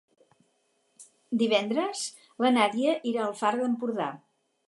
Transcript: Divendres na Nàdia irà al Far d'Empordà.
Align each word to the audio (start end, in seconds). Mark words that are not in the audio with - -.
Divendres 1.41 2.01
na 2.45 2.51
Nàdia 2.57 2.97
irà 3.13 3.23
al 3.27 3.39
Far 3.43 3.55
d'Empordà. 3.63 4.09